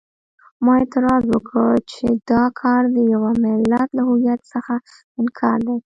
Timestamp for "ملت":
3.43-3.89